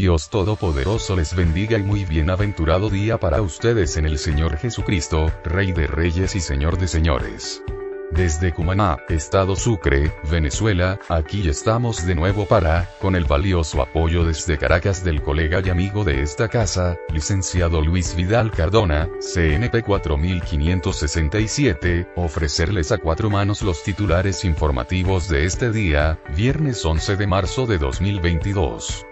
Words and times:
Dios 0.00 0.30
Todopoderoso 0.30 1.14
les 1.14 1.36
bendiga 1.36 1.76
y 1.76 1.82
muy 1.82 2.06
bienaventurado 2.06 2.88
día 2.88 3.20
para 3.20 3.42
ustedes 3.42 3.98
en 3.98 4.06
el 4.06 4.16
Señor 4.16 4.56
Jesucristo, 4.56 5.30
Rey 5.44 5.72
de 5.72 5.86
Reyes 5.86 6.34
y 6.34 6.40
Señor 6.40 6.78
de 6.78 6.88
Señores. 6.88 7.62
Desde 8.10 8.54
Cumaná, 8.54 8.96
Estado 9.10 9.56
Sucre, 9.56 10.10
Venezuela, 10.30 10.98
aquí 11.10 11.46
estamos 11.46 12.06
de 12.06 12.14
nuevo 12.14 12.46
para, 12.46 12.88
con 12.98 13.14
el 13.14 13.26
valioso 13.26 13.82
apoyo 13.82 14.24
desde 14.24 14.56
Caracas 14.56 15.04
del 15.04 15.20
colega 15.20 15.60
y 15.62 15.68
amigo 15.68 16.02
de 16.02 16.22
esta 16.22 16.48
casa, 16.48 16.96
licenciado 17.12 17.82
Luis 17.82 18.16
Vidal 18.16 18.52
Cardona, 18.52 19.06
CNP 19.20 19.82
4567, 19.82 22.08
ofrecerles 22.16 22.90
a 22.90 22.96
cuatro 22.96 23.28
manos 23.28 23.60
los 23.60 23.82
titulares 23.82 24.46
informativos 24.46 25.28
de 25.28 25.44
este 25.44 25.70
día, 25.70 26.18
viernes 26.34 26.86
11 26.86 27.16
de 27.16 27.26
marzo 27.26 27.66
de 27.66 27.76
2022. 27.76 29.04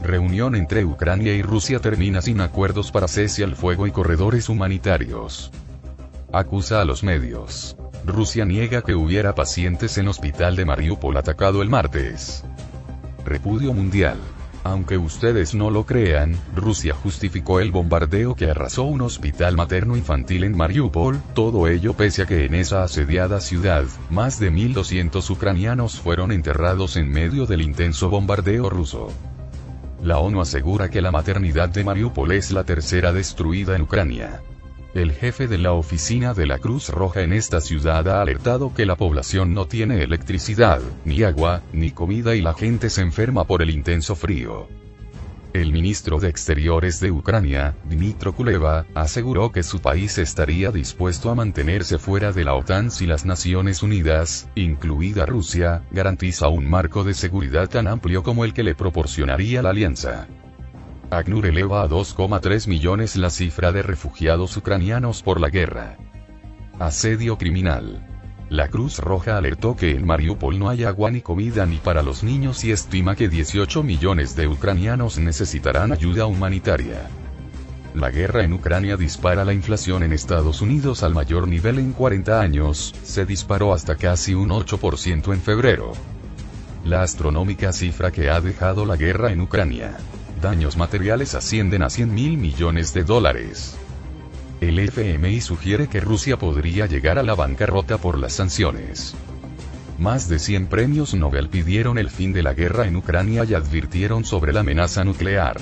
Reunión 0.00 0.54
entre 0.54 0.84
Ucrania 0.84 1.34
y 1.34 1.42
Rusia 1.42 1.80
termina 1.80 2.22
sin 2.22 2.40
acuerdos 2.40 2.92
para 2.92 3.08
cese 3.08 3.42
al 3.42 3.56
fuego 3.56 3.88
y 3.88 3.90
corredores 3.90 4.48
humanitarios. 4.48 5.50
Acusa 6.32 6.80
a 6.80 6.84
los 6.84 7.02
medios. 7.02 7.76
Rusia 8.06 8.44
niega 8.44 8.82
que 8.82 8.94
hubiera 8.94 9.34
pacientes 9.34 9.98
en 9.98 10.06
hospital 10.06 10.54
de 10.54 10.64
Mariupol 10.64 11.16
atacado 11.16 11.60
el 11.60 11.68
martes. 11.68 12.44
Repudio 13.24 13.72
mundial. 13.72 14.18
Aunque 14.64 14.96
ustedes 14.96 15.54
no 15.54 15.70
lo 15.70 15.86
crean, 15.86 16.36
Rusia 16.54 16.94
justificó 16.94 17.58
el 17.58 17.72
bombardeo 17.72 18.36
que 18.36 18.50
arrasó 18.50 18.84
un 18.84 19.00
hospital 19.00 19.56
materno-infantil 19.56 20.44
en 20.44 20.56
Mariupol, 20.56 21.20
todo 21.34 21.66
ello 21.66 21.94
pese 21.94 22.22
a 22.22 22.26
que 22.26 22.44
en 22.44 22.54
esa 22.54 22.84
asediada 22.84 23.40
ciudad, 23.40 23.84
más 24.08 24.38
de 24.38 24.52
1.200 24.52 25.28
ucranianos 25.30 25.98
fueron 26.00 26.30
enterrados 26.30 26.96
en 26.96 27.10
medio 27.10 27.46
del 27.46 27.62
intenso 27.62 28.08
bombardeo 28.08 28.70
ruso. 28.70 29.10
La 30.00 30.18
ONU 30.18 30.40
asegura 30.40 30.90
que 30.90 31.02
la 31.02 31.10
maternidad 31.10 31.68
de 31.68 31.84
Mariupol 31.84 32.32
es 32.32 32.52
la 32.52 32.64
tercera 32.64 33.12
destruida 33.12 33.74
en 33.74 33.82
Ucrania. 33.82 34.42
El 34.94 35.12
jefe 35.12 35.48
de 35.48 35.56
la 35.56 35.72
oficina 35.72 36.34
de 36.34 36.46
la 36.46 36.58
Cruz 36.58 36.90
Roja 36.90 37.22
en 37.22 37.32
esta 37.32 37.62
ciudad 37.62 38.06
ha 38.08 38.20
alertado 38.20 38.74
que 38.74 38.84
la 38.84 38.94
población 38.94 39.54
no 39.54 39.66
tiene 39.66 40.02
electricidad, 40.02 40.82
ni 41.06 41.22
agua, 41.22 41.62
ni 41.72 41.92
comida 41.92 42.34
y 42.34 42.42
la 42.42 42.52
gente 42.52 42.90
se 42.90 43.00
enferma 43.00 43.44
por 43.46 43.62
el 43.62 43.70
intenso 43.70 44.14
frío. 44.14 44.68
El 45.54 45.72
ministro 45.72 46.20
de 46.20 46.28
Exteriores 46.28 47.00
de 47.00 47.10
Ucrania, 47.10 47.74
Dmitro 47.84 48.34
Kuleva, 48.34 48.84
aseguró 48.94 49.50
que 49.50 49.62
su 49.62 49.80
país 49.80 50.18
estaría 50.18 50.70
dispuesto 50.70 51.30
a 51.30 51.34
mantenerse 51.34 51.98
fuera 51.98 52.32
de 52.32 52.44
la 52.44 52.54
OTAN 52.54 52.90
si 52.90 53.06
las 53.06 53.24
Naciones 53.24 53.82
Unidas, 53.82 54.50
incluida 54.56 55.24
Rusia, 55.24 55.84
garantiza 55.90 56.48
un 56.48 56.68
marco 56.68 57.02
de 57.02 57.14
seguridad 57.14 57.66
tan 57.70 57.86
amplio 57.86 58.22
como 58.22 58.44
el 58.44 58.52
que 58.52 58.62
le 58.62 58.74
proporcionaría 58.74 59.62
la 59.62 59.70
alianza. 59.70 60.28
ACNUR 61.12 61.44
eleva 61.44 61.82
a 61.82 61.88
2,3 61.90 62.68
millones 62.68 63.16
la 63.16 63.28
cifra 63.28 63.70
de 63.70 63.82
refugiados 63.82 64.56
ucranianos 64.56 65.22
por 65.22 65.42
la 65.42 65.50
guerra. 65.50 65.98
Asedio 66.78 67.36
criminal. 67.36 68.02
La 68.48 68.68
Cruz 68.68 68.98
Roja 68.98 69.36
alertó 69.36 69.76
que 69.76 69.90
en 69.90 70.06
Mariupol 70.06 70.58
no 70.58 70.70
hay 70.70 70.84
agua 70.84 71.10
ni 71.10 71.20
comida 71.20 71.66
ni 71.66 71.76
para 71.76 72.02
los 72.02 72.22
niños 72.22 72.64
y 72.64 72.72
estima 72.72 73.14
que 73.14 73.28
18 73.28 73.82
millones 73.82 74.34
de 74.36 74.48
ucranianos 74.48 75.18
necesitarán 75.18 75.92
ayuda 75.92 76.24
humanitaria. 76.24 77.10
La 77.94 78.10
guerra 78.10 78.42
en 78.42 78.54
Ucrania 78.54 78.96
dispara 78.96 79.44
la 79.44 79.52
inflación 79.52 80.02
en 80.02 80.14
Estados 80.14 80.62
Unidos 80.62 81.02
al 81.02 81.12
mayor 81.12 81.46
nivel 81.46 81.78
en 81.78 81.92
40 81.92 82.40
años, 82.40 82.94
se 83.02 83.26
disparó 83.26 83.74
hasta 83.74 83.96
casi 83.96 84.32
un 84.32 84.48
8% 84.48 85.30
en 85.30 85.42
febrero. 85.42 85.92
La 86.86 87.02
astronómica 87.02 87.70
cifra 87.74 88.10
que 88.10 88.30
ha 88.30 88.40
dejado 88.40 88.86
la 88.86 88.96
guerra 88.96 89.30
en 89.30 89.42
Ucrania 89.42 89.98
daños 90.42 90.76
materiales 90.76 91.34
ascienden 91.34 91.82
a 91.82 91.88
100 91.88 92.12
mil 92.12 92.36
millones 92.36 92.92
de 92.92 93.04
dólares. 93.04 93.76
El 94.60 94.78
FMI 94.78 95.40
sugiere 95.40 95.88
que 95.88 96.00
Rusia 96.00 96.36
podría 96.36 96.86
llegar 96.86 97.18
a 97.18 97.22
la 97.22 97.34
bancarrota 97.34 97.96
por 97.96 98.18
las 98.18 98.34
sanciones. 98.34 99.14
Más 99.98 100.28
de 100.28 100.38
100 100.38 100.66
premios 100.66 101.14
Nobel 101.14 101.48
pidieron 101.48 101.96
el 101.96 102.10
fin 102.10 102.32
de 102.32 102.42
la 102.42 102.54
guerra 102.54 102.86
en 102.86 102.96
Ucrania 102.96 103.44
y 103.44 103.54
advirtieron 103.54 104.24
sobre 104.24 104.52
la 104.52 104.60
amenaza 104.60 105.04
nuclear. 105.04 105.60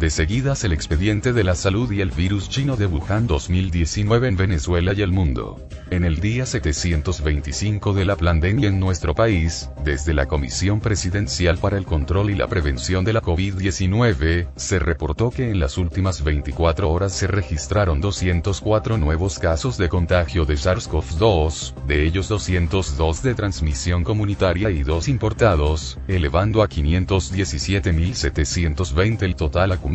De 0.00 0.08
seguidas 0.08 0.64
el 0.64 0.72
expediente 0.72 1.34
de 1.34 1.44
la 1.44 1.54
salud 1.54 1.92
y 1.92 2.00
el 2.00 2.10
virus 2.10 2.48
chino 2.48 2.78
de 2.78 2.86
Wuhan 2.86 3.26
2019 3.26 4.28
en 4.28 4.36
Venezuela 4.38 4.94
y 4.94 5.02
el 5.02 5.12
mundo. 5.12 5.60
En 5.90 6.04
el 6.04 6.20
día 6.20 6.46
725 6.46 7.92
de 7.92 8.06
la 8.06 8.16
pandemia 8.16 8.68
en 8.68 8.80
nuestro 8.80 9.14
país, 9.14 9.68
desde 9.84 10.14
la 10.14 10.24
Comisión 10.24 10.80
Presidencial 10.80 11.58
para 11.58 11.76
el 11.76 11.84
Control 11.84 12.30
y 12.30 12.34
la 12.34 12.46
Prevención 12.46 13.04
de 13.04 13.12
la 13.12 13.20
COVID-19, 13.20 14.48
se 14.56 14.78
reportó 14.78 15.30
que 15.30 15.50
en 15.50 15.60
las 15.60 15.76
últimas 15.76 16.24
24 16.24 16.90
horas 16.90 17.12
se 17.12 17.26
registraron 17.26 18.00
204 18.00 18.96
nuevos 18.96 19.38
casos 19.38 19.76
de 19.76 19.90
contagio 19.90 20.46
de 20.46 20.54
SARS-CoV-2, 20.54 21.74
de 21.86 22.06
ellos 22.06 22.26
202 22.28 23.22
de 23.22 23.34
transmisión 23.34 24.02
comunitaria 24.02 24.70
y 24.70 24.82
2 24.82 25.08
importados, 25.08 25.98
elevando 26.08 26.62
a 26.62 26.70
517.720 26.70 29.22
el 29.24 29.36
total 29.36 29.72
acumulado 29.72 29.89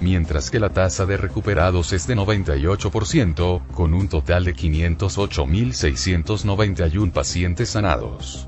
mientras 0.00 0.50
que 0.50 0.58
la 0.60 0.70
tasa 0.70 1.06
de 1.06 1.16
recuperados 1.16 1.92
es 1.92 2.06
de 2.06 2.16
98%, 2.16 3.66
con 3.68 3.94
un 3.94 4.08
total 4.08 4.44
de 4.44 4.54
508.691 4.54 7.12
pacientes 7.12 7.70
sanados. 7.70 8.46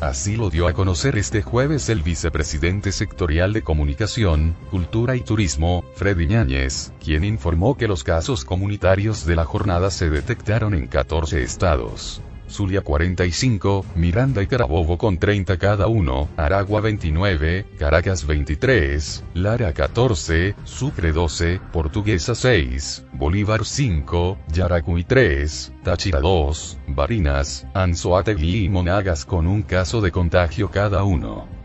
Así 0.00 0.36
lo 0.36 0.48
dio 0.48 0.66
a 0.66 0.72
conocer 0.72 1.18
este 1.18 1.42
jueves 1.42 1.90
el 1.90 2.02
vicepresidente 2.02 2.90
sectorial 2.90 3.52
de 3.52 3.62
Comunicación, 3.62 4.56
Cultura 4.70 5.14
y 5.14 5.20
Turismo, 5.20 5.84
Freddy 5.94 6.26
Ñáñez, 6.26 6.94
quien 7.04 7.22
informó 7.22 7.76
que 7.76 7.86
los 7.86 8.02
casos 8.02 8.46
comunitarios 8.46 9.26
de 9.26 9.36
la 9.36 9.44
jornada 9.44 9.90
se 9.90 10.08
detectaron 10.08 10.72
en 10.72 10.86
14 10.86 11.42
estados. 11.42 12.22
Zulia 12.50 12.82
45, 12.82 13.86
Miranda 13.94 14.42
y 14.42 14.46
Carabobo 14.46 14.98
con 14.98 15.18
30 15.18 15.56
cada 15.56 15.86
uno, 15.86 16.28
Aragua 16.36 16.80
29, 16.80 17.64
Caracas 17.78 18.26
23, 18.26 19.24
Lara 19.34 19.72
14, 19.72 20.56
Sucre 20.64 21.12
12, 21.12 21.60
Portuguesa 21.72 22.34
6, 22.34 23.06
Bolívar 23.12 23.64
5, 23.64 24.38
Yaracuy 24.52 25.04
3, 25.04 25.72
Táchira 25.84 26.20
2, 26.20 26.78
Barinas, 26.88 27.66
Anzoátegui 27.72 28.64
y 28.64 28.68
Monagas 28.68 29.24
con 29.24 29.46
un 29.46 29.62
caso 29.62 30.00
de 30.00 30.10
contagio 30.10 30.70
cada 30.70 31.04
uno. 31.04 31.59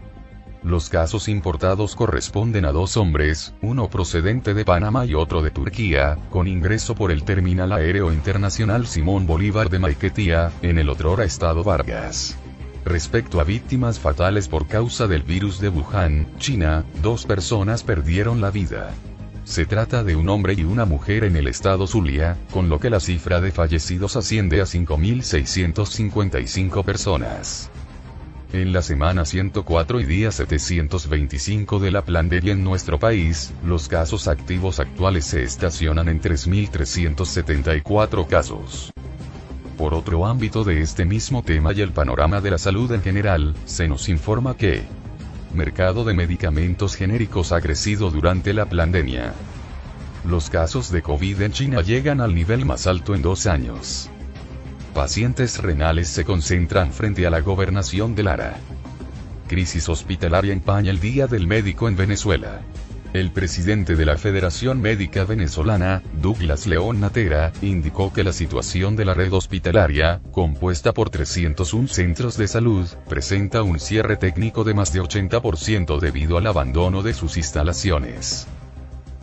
Los 0.65 0.89
casos 0.89 1.27
importados 1.27 1.95
corresponden 1.95 2.65
a 2.65 2.71
dos 2.71 2.97
hombres, 2.97 3.53
uno 3.61 3.87
procedente 3.87 4.55
de 4.55 4.65
Panamá 4.65 5.05
y 5.05 5.13
otro 5.13 5.43
de 5.43 5.51
Turquía, 5.51 6.17
con 6.31 6.47
ingreso 6.47 6.95
por 6.95 7.11
el 7.11 7.23
Terminal 7.23 7.71
Aéreo 7.71 8.11
Internacional 8.11 8.87
Simón 8.87 9.27
Bolívar 9.27 9.69
de 9.69 9.77
Maiquetía, 9.77 10.51
en 10.63 10.79
el 10.79 10.89
otrora 10.89 11.23
estado 11.23 11.63
Vargas. 11.63 12.35
Respecto 12.83 13.39
a 13.39 13.43
víctimas 13.43 13.99
fatales 13.99 14.47
por 14.47 14.65
causa 14.65 15.05
del 15.05 15.21
virus 15.21 15.59
de 15.59 15.69
Wuhan, 15.69 16.25
China, 16.39 16.83
dos 17.03 17.27
personas 17.27 17.83
perdieron 17.83 18.41
la 18.41 18.49
vida. 18.49 18.89
Se 19.43 19.67
trata 19.67 20.03
de 20.03 20.15
un 20.15 20.29
hombre 20.29 20.55
y 20.57 20.63
una 20.63 20.85
mujer 20.85 21.25
en 21.25 21.35
el 21.35 21.47
estado 21.47 21.85
Zulia, 21.85 22.39
con 22.51 22.69
lo 22.69 22.79
que 22.79 22.89
la 22.89 22.99
cifra 22.99 23.39
de 23.39 23.51
fallecidos 23.51 24.15
asciende 24.15 24.61
a 24.61 24.63
5.655 24.63 26.83
personas. 26.83 27.69
En 28.55 28.71
la 28.71 28.81
semana 28.81 29.25
104 29.25 29.99
y 29.99 30.05
día 30.05 30.31
725 30.31 31.79
de 31.79 31.91
la 31.91 32.05
pandemia 32.05 32.53
en 32.53 32.63
nuestro 32.63 32.97
país, 32.97 33.51
los 33.65 33.89
casos 33.89 34.29
activos 34.29 34.79
actuales 34.79 35.25
se 35.25 35.43
estacionan 35.43 36.07
en 36.07 36.21
3.374 36.21 38.25
casos. 38.25 38.93
Por 39.77 39.93
otro 39.93 40.25
ámbito 40.25 40.63
de 40.63 40.81
este 40.81 41.03
mismo 41.03 41.43
tema 41.43 41.73
y 41.73 41.81
el 41.81 41.91
panorama 41.91 42.39
de 42.39 42.51
la 42.51 42.57
salud 42.57 42.89
en 42.93 43.01
general, 43.01 43.55
se 43.65 43.89
nos 43.89 44.07
informa 44.07 44.55
que 44.55 44.83
mercado 45.53 46.05
de 46.05 46.13
medicamentos 46.13 46.95
genéricos 46.95 47.51
ha 47.51 47.59
crecido 47.59 48.09
durante 48.09 48.53
la 48.53 48.69
pandemia. 48.69 49.33
Los 50.25 50.49
casos 50.49 50.93
de 50.93 51.01
COVID 51.01 51.41
en 51.41 51.51
China 51.51 51.81
llegan 51.81 52.21
al 52.21 52.33
nivel 52.33 52.63
más 52.63 52.87
alto 52.87 53.15
en 53.15 53.21
dos 53.21 53.47
años 53.47 54.09
pacientes 54.95 55.61
renales 55.61 56.07
se 56.07 56.23
concentran 56.23 56.93
frente 56.93 57.27
a 57.27 57.29
la 57.29 57.41
gobernación 57.41 58.15
de 58.15 58.23
Lara. 58.23 58.55
Crisis 59.45 59.89
hospitalaria 59.89 60.53
empaña 60.53 60.89
el 60.89 61.01
Día 61.01 61.27
del 61.27 61.47
Médico 61.47 61.89
en 61.89 61.97
Venezuela. 61.97 62.61
El 63.11 63.31
presidente 63.31 63.97
de 63.97 64.05
la 64.05 64.17
Federación 64.17 64.81
Médica 64.81 65.25
Venezolana, 65.25 66.01
Douglas 66.21 66.65
León 66.65 67.01
Natera, 67.01 67.51
indicó 67.61 68.13
que 68.13 68.23
la 68.23 68.31
situación 68.31 68.95
de 68.95 69.03
la 69.03 69.13
red 69.13 69.33
hospitalaria, 69.33 70.21
compuesta 70.31 70.93
por 70.93 71.09
301 71.09 71.89
centros 71.89 72.37
de 72.37 72.47
salud, 72.47 72.87
presenta 73.09 73.63
un 73.63 73.81
cierre 73.81 74.15
técnico 74.15 74.63
de 74.63 74.75
más 74.75 74.93
de 74.93 75.01
80% 75.01 75.99
debido 75.99 76.37
al 76.37 76.47
abandono 76.47 77.03
de 77.03 77.13
sus 77.13 77.35
instalaciones. 77.35 78.47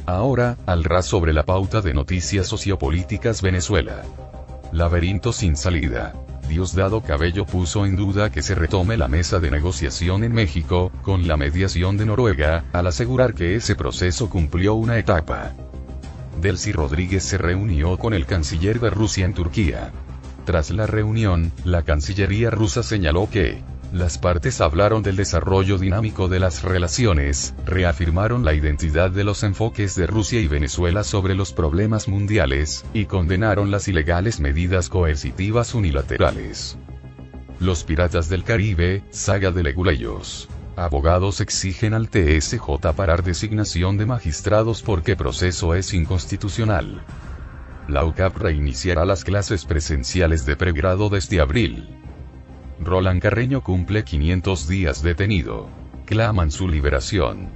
Ahora, 0.04 0.58
al 0.66 0.84
ras 0.84 1.06
sobre 1.06 1.32
la 1.32 1.44
pauta 1.44 1.80
de 1.80 1.94
noticias 1.94 2.46
sociopolíticas 2.46 3.40
Venezuela. 3.40 4.02
Laberinto 4.72 5.34
sin 5.34 5.54
salida. 5.54 6.14
Diosdado 6.48 7.02
Cabello 7.02 7.44
puso 7.44 7.84
en 7.84 7.94
duda 7.94 8.32
que 8.32 8.40
se 8.40 8.54
retome 8.54 8.96
la 8.96 9.06
mesa 9.06 9.38
de 9.38 9.50
negociación 9.50 10.24
en 10.24 10.32
México, 10.32 10.90
con 11.02 11.28
la 11.28 11.36
mediación 11.36 11.98
de 11.98 12.06
Noruega, 12.06 12.64
al 12.72 12.86
asegurar 12.86 13.34
que 13.34 13.54
ese 13.54 13.76
proceso 13.76 14.30
cumplió 14.30 14.72
una 14.72 14.98
etapa. 14.98 15.52
Delcy 16.40 16.72
Rodríguez 16.72 17.22
se 17.22 17.36
reunió 17.36 17.98
con 17.98 18.14
el 18.14 18.24
canciller 18.24 18.80
de 18.80 18.88
Rusia 18.88 19.26
en 19.26 19.34
Turquía. 19.34 19.92
Tras 20.46 20.70
la 20.70 20.86
reunión, 20.86 21.52
la 21.64 21.82
Cancillería 21.82 22.50
rusa 22.50 22.82
señaló 22.82 23.28
que, 23.30 23.62
las 23.92 24.16
partes 24.16 24.62
hablaron 24.62 25.02
del 25.02 25.16
desarrollo 25.16 25.76
dinámico 25.76 26.28
de 26.28 26.40
las 26.40 26.62
relaciones, 26.62 27.54
reafirmaron 27.66 28.42
la 28.42 28.54
identidad 28.54 29.10
de 29.10 29.22
los 29.22 29.42
enfoques 29.42 29.94
de 29.94 30.06
Rusia 30.06 30.40
y 30.40 30.48
Venezuela 30.48 31.04
sobre 31.04 31.34
los 31.34 31.52
problemas 31.52 32.08
mundiales, 32.08 32.86
y 32.94 33.04
condenaron 33.04 33.70
las 33.70 33.88
ilegales 33.88 34.40
medidas 34.40 34.88
coercitivas 34.88 35.74
unilaterales. 35.74 36.78
Los 37.60 37.84
Piratas 37.84 38.30
del 38.30 38.44
Caribe, 38.44 39.04
saga 39.10 39.50
de 39.50 39.62
Leguleyos. 39.62 40.48
Abogados 40.74 41.42
exigen 41.42 41.92
al 41.92 42.08
TSJ 42.08 42.94
parar 42.96 43.22
designación 43.22 43.98
de 43.98 44.06
magistrados 44.06 44.82
porque 44.82 45.16
proceso 45.16 45.74
es 45.74 45.92
inconstitucional. 45.92 47.04
La 47.88 48.06
UCAP 48.06 48.38
reiniciará 48.38 49.04
las 49.04 49.22
clases 49.22 49.66
presenciales 49.66 50.46
de 50.46 50.56
pregrado 50.56 51.10
desde 51.10 51.40
abril. 51.40 52.02
Roland 52.80 53.20
Carreño 53.20 53.62
cumple 53.62 54.04
500 54.04 54.68
días 54.68 55.02
detenido. 55.02 55.68
Claman 56.06 56.50
su 56.50 56.68
liberación. 56.68 57.48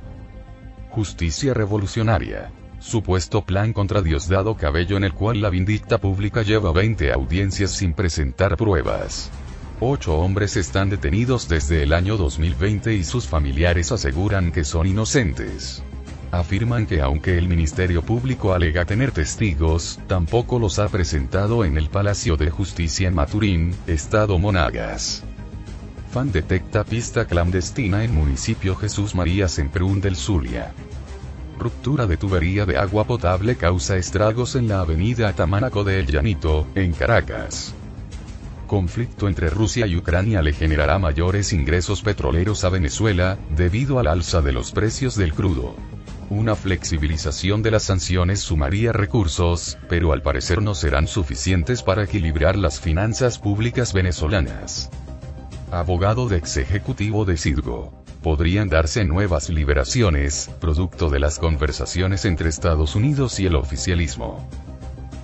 Justicia 0.90 1.54
revolucionaria. 1.54 2.50
Supuesto 2.78 3.44
plan 3.44 3.72
contra 3.72 4.02
Diosdado 4.02 4.56
Cabello 4.56 4.96
en 4.96 5.04
el 5.04 5.12
cual 5.12 5.40
la 5.40 5.50
vindicta 5.50 5.98
pública 5.98 6.42
lleva 6.42 6.72
20 6.72 7.12
audiencias 7.12 7.72
sin 7.72 7.94
presentar 7.94 8.56
pruebas. 8.56 9.30
Ocho 9.80 10.16
hombres 10.18 10.56
están 10.56 10.88
detenidos 10.88 11.48
desde 11.48 11.82
el 11.82 11.92
año 11.92 12.16
2020 12.16 12.94
y 12.94 13.04
sus 13.04 13.26
familiares 13.26 13.92
aseguran 13.92 14.52
que 14.52 14.64
son 14.64 14.86
inocentes. 14.86 15.82
Afirman 16.32 16.86
que 16.86 17.00
aunque 17.00 17.38
el 17.38 17.48
Ministerio 17.48 18.02
Público 18.02 18.52
alega 18.52 18.84
tener 18.84 19.12
testigos, 19.12 20.00
tampoco 20.06 20.58
los 20.58 20.78
ha 20.78 20.88
presentado 20.88 21.64
en 21.64 21.78
el 21.78 21.88
Palacio 21.88 22.36
de 22.36 22.50
Justicia 22.50 23.08
en 23.08 23.14
Maturín, 23.14 23.74
Estado 23.86 24.38
Monagas. 24.38 25.24
Fan 26.10 26.32
detecta 26.32 26.84
pista 26.84 27.26
clandestina 27.26 28.02
en 28.04 28.14
municipio 28.14 28.74
Jesús 28.74 29.14
María 29.14 29.48
Semprún 29.48 30.00
del 30.00 30.16
Zulia. 30.16 30.72
Ruptura 31.58 32.06
de 32.06 32.16
tubería 32.16 32.66
de 32.66 32.76
agua 32.76 33.04
potable 33.04 33.56
causa 33.56 33.96
estragos 33.96 34.56
en 34.56 34.68
la 34.68 34.80
avenida 34.80 35.28
Atamanaco 35.28 35.84
de 35.84 36.00
El 36.00 36.06
Llanito, 36.06 36.66
en 36.74 36.92
Caracas. 36.92 37.74
Conflicto 38.66 39.28
entre 39.28 39.48
Rusia 39.48 39.86
y 39.86 39.96
Ucrania 39.96 40.42
le 40.42 40.52
generará 40.52 40.98
mayores 40.98 41.52
ingresos 41.52 42.02
petroleros 42.02 42.64
a 42.64 42.68
Venezuela, 42.68 43.38
debido 43.56 44.00
al 44.00 44.08
alza 44.08 44.42
de 44.42 44.52
los 44.52 44.72
precios 44.72 45.14
del 45.16 45.32
crudo. 45.32 45.76
Una 46.28 46.56
flexibilización 46.56 47.62
de 47.62 47.70
las 47.70 47.84
sanciones 47.84 48.40
sumaría 48.40 48.92
recursos, 48.92 49.78
pero 49.88 50.12
al 50.12 50.22
parecer 50.22 50.60
no 50.60 50.74
serán 50.74 51.06
suficientes 51.06 51.84
para 51.84 52.02
equilibrar 52.02 52.56
las 52.56 52.80
finanzas 52.80 53.38
públicas 53.38 53.92
venezolanas. 53.92 54.90
Abogado 55.70 56.28
de 56.28 56.38
ex 56.38 56.56
ejecutivo 56.56 57.24
de 57.24 57.36
Sidgo. 57.36 58.02
Podrían 58.24 58.68
darse 58.68 59.04
nuevas 59.04 59.50
liberaciones, 59.50 60.50
producto 60.60 61.10
de 61.10 61.20
las 61.20 61.38
conversaciones 61.38 62.24
entre 62.24 62.48
Estados 62.48 62.96
Unidos 62.96 63.38
y 63.38 63.46
el 63.46 63.54
oficialismo. 63.54 64.48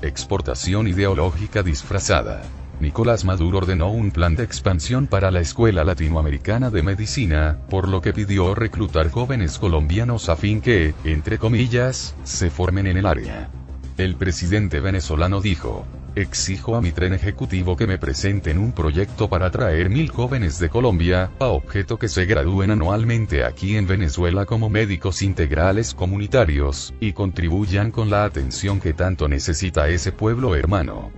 Exportación 0.03 0.87
ideológica 0.87 1.65
disfrazada. 1.65 2.43
Nicolás 2.83 3.25
Maduro 3.25 3.59
ordenó 3.59 3.93
un 3.93 4.11
plan 4.11 4.35
de 4.35 4.43
expansión 4.43 5.07
para 5.07 5.31
la 5.31 5.39
Escuela 5.39 5.85
Latinoamericana 5.85 6.69
de 6.69 6.83
Medicina, 6.83 7.59
por 7.71 7.87
lo 7.87 8.01
que 8.01 8.13
pidió 8.13 8.57
reclutar 8.57 9.09
jóvenes 9.09 9.61
colombianos 9.61 10.29
a 10.29 10.35
fin 10.35 10.61
que, 10.61 10.93
entre 11.05 11.39
comillas, 11.39 12.17
se 12.25 12.51
formen 12.51 12.89
en 12.89 12.97
el 12.97 13.07
área. 13.07 13.51
El 13.99 14.17
presidente 14.17 14.81
venezolano 14.81 15.41
dijo, 15.41 15.87
Exijo 16.17 16.75
a 16.75 16.83
mi 16.83 16.91
tren 16.91 17.15
ejecutivo 17.15 17.77
que 17.77 17.87
me 17.87 17.99
presenten 17.99 18.59
un 18.59 18.73
proyecto 18.73 19.29
para 19.29 19.53
traer 19.53 19.89
mil 19.89 20.11
jóvenes 20.11 20.59
de 20.59 20.69
Colombia, 20.69 21.31
a 21.39 21.47
objeto 21.47 22.01
que 22.01 22.09
se 22.09 22.27
gradúen 22.27 22.73
anualmente 22.73 23.45
aquí 23.45 23.77
en 23.77 23.87
Venezuela 23.87 24.45
como 24.45 24.69
médicos 24.69 25.23
integrales 25.23 25.95
comunitarios, 25.95 26.93
y 26.99 27.13
contribuyan 27.13 27.93
con 27.93 28.11
la 28.11 28.25
atención 28.25 28.81
que 28.81 28.93
tanto 28.93 29.29
necesita 29.29 29.89
ese 29.89 30.11
pueblo 30.11 30.57
hermano. 30.57 31.13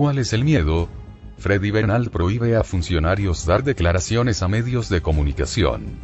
¿Cuál 0.00 0.16
es 0.16 0.32
el 0.32 0.44
miedo? 0.44 0.88
Freddy 1.36 1.70
Bernal 1.70 2.08
prohíbe 2.08 2.56
a 2.56 2.64
funcionarios 2.64 3.44
dar 3.44 3.62
declaraciones 3.62 4.42
a 4.42 4.48
medios 4.48 4.88
de 4.88 5.02
comunicación. 5.02 5.98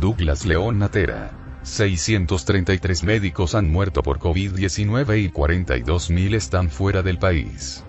Douglas 0.00 0.46
León 0.46 0.78
Natera. 0.78 1.32
633 1.64 3.04
médicos 3.04 3.54
han 3.54 3.70
muerto 3.70 4.02
por 4.02 4.18
COVID-19 4.18 5.22
y 5.22 5.28
42.000 5.28 6.34
están 6.34 6.70
fuera 6.70 7.02
del 7.02 7.18
país. 7.18 7.84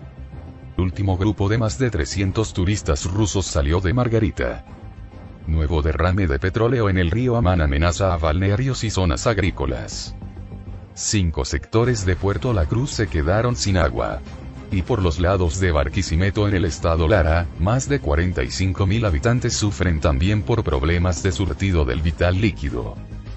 Último 0.77 1.17
grupo 1.17 1.47
de 1.47 1.59
más 1.59 1.79
de 1.79 1.91
300 1.91 2.51
turistas 2.51 3.05
rusos 3.05 3.45
salió 3.45 3.79
de 3.79 3.93
Margarita. 3.93 4.65
Nuevo 5.47 5.81
derrame 5.81 6.27
de 6.27 6.39
petróleo 6.39 6.89
en 6.89 6.97
el 6.97 7.09
río 7.09 7.37
Amán 7.37 7.61
amenaza 7.61 8.13
a 8.13 8.17
balnearios 8.17 8.83
y 8.83 8.89
zonas 8.89 9.27
agrícolas. 9.27 10.13
Cinco 10.93 11.45
sectores 11.45 12.05
de 12.05 12.17
Puerto 12.17 12.51
La 12.51 12.65
Cruz 12.65 12.91
se 12.91 13.07
quedaron 13.07 13.55
sin 13.55 13.77
agua. 13.77 14.19
Y 14.71 14.81
por 14.81 15.01
los 15.01 15.19
lados 15.19 15.59
de 15.59 15.71
Barquisimeto 15.71 16.47
en 16.47 16.55
el 16.55 16.65
estado 16.65 17.07
Lara, 17.07 17.47
más 17.59 17.87
de 17.87 18.01
45.000 18.01 19.05
habitantes 19.05 19.53
sufren 19.53 19.99
también 19.99 20.41
por 20.41 20.63
problemas 20.63 21.21
de 21.23 21.31
surtido 21.31 21.85
del 21.85 22.01
vital 22.01 22.41
líquido. 22.41 22.95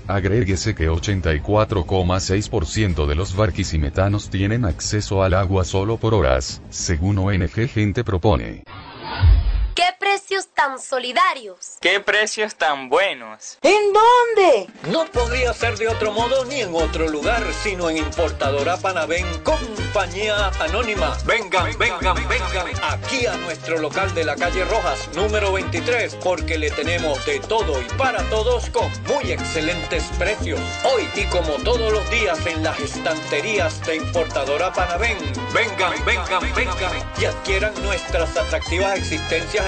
Agréguese 0.08 0.75
que 0.75 0.90
84,6% 0.90 3.06
de 3.06 3.14
los 3.14 3.37
barquisimetanos 3.37 4.30
tienen 4.30 4.64
acceso 4.64 5.23
al 5.23 5.35
agua 5.35 5.64
solo 5.64 5.99
por 5.99 6.14
horas, 6.14 6.62
según 6.70 7.18
ONG 7.18 7.68
Gente 7.68 8.02
propone. 8.04 8.64
¿Qué 9.78 9.94
precios 10.00 10.49
tan 10.54 10.80
solidarios? 10.80 11.76
¿Qué 11.80 12.00
precios 12.00 12.56
tan 12.56 12.88
buenos? 12.88 13.58
¿En 13.62 13.92
dónde? 13.92 14.66
No 14.90 15.04
podría 15.06 15.52
ser 15.52 15.78
de 15.78 15.87
otro 15.87 16.11
modo 16.11 16.44
ni 16.47 16.62
en 16.62 16.75
otro 16.75 17.06
lugar, 17.06 17.44
sino 17.62 17.88
en 17.88 17.99
Importadora 17.99 18.76
Panavén, 18.78 19.25
compañía 19.44 20.49
anónima. 20.58 21.16
Vengan, 21.25 21.78
vengan, 21.78 22.16
vengan 22.28 22.66
aquí 22.90 23.25
a 23.26 23.37
nuestro 23.37 23.78
local 23.78 24.12
de 24.16 24.25
la 24.25 24.35
calle 24.35 24.64
Rojas, 24.64 25.11
número 25.14 25.52
23, 25.52 26.16
porque 26.25 26.58
le 26.58 26.73
tenemos 26.73 27.25
de 27.25 27.38
todo 27.38 27.80
y 27.80 27.85
para 27.97 28.28
todos 28.30 28.68
con 28.70 28.90
muy 29.04 29.30
excelentes 29.30 30.02
precios. 30.18 30.58
Hoy 30.92 31.08
y 31.14 31.23
como 31.26 31.52
todos 31.62 31.92
los 31.92 32.11
días 32.11 32.44
en 32.47 32.64
las 32.64 32.80
estanterías 32.80 33.80
de 33.87 33.94
Importadora 33.94 34.73
Panavén, 34.73 35.18
vengan, 35.54 35.92
vengan, 36.04 36.52
vengan 36.52 37.08
y 37.20 37.26
adquieran 37.26 37.80
nuestras 37.85 38.37
atractivas 38.37 38.99
existencias 38.99 39.67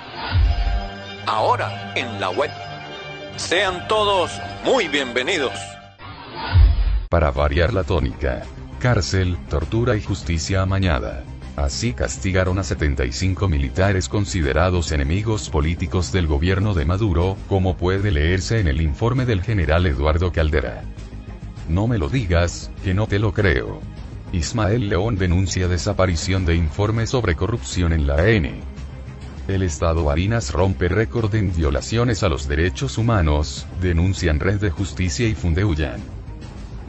Ahora 1.25 1.93
en 1.95 2.19
la 2.19 2.29
web. 2.31 2.49
Sean 3.35 3.87
todos 3.87 4.31
muy 4.65 4.87
bienvenidos. 4.87 5.53
Para 7.09 7.31
variar 7.31 7.73
la 7.73 7.83
tónica. 7.83 8.41
Cárcel, 8.79 9.37
tortura 9.49 9.95
y 9.95 10.01
justicia 10.01 10.63
amañada. 10.63 11.23
Así 11.55 11.93
castigaron 11.93 12.57
a 12.57 12.63
75 12.63 13.47
militares 13.47 14.09
considerados 14.09 14.91
enemigos 14.91 15.49
políticos 15.49 16.11
del 16.11 16.25
gobierno 16.25 16.73
de 16.73 16.85
Maduro, 16.85 17.37
como 17.47 17.77
puede 17.77 18.09
leerse 18.11 18.59
en 18.59 18.67
el 18.67 18.81
informe 18.81 19.25
del 19.25 19.43
general 19.43 19.85
Eduardo 19.85 20.31
Caldera. 20.31 20.83
No 21.69 21.87
me 21.87 21.99
lo 21.99 22.09
digas, 22.09 22.71
que 22.83 22.93
no 22.93 23.05
te 23.05 23.19
lo 23.19 23.31
creo. 23.33 23.79
Ismael 24.31 24.89
León 24.89 25.17
denuncia 25.17 25.67
desaparición 25.67 26.45
de 26.45 26.55
informe 26.55 27.05
sobre 27.05 27.35
corrupción 27.35 27.93
en 27.93 28.07
la 28.07 28.15
AN. 28.15 28.61
El 29.51 29.63
Estado 29.63 30.05
Barinas 30.05 30.53
rompe 30.53 30.87
récord 30.87 31.35
en 31.35 31.53
violaciones 31.53 32.23
a 32.23 32.29
los 32.29 32.47
derechos 32.47 32.97
humanos, 32.97 33.67
denuncian 33.81 34.39
Red 34.39 34.61
de 34.61 34.69
Justicia 34.69 35.27
y 35.27 35.35
Fundeuyan. 35.35 35.99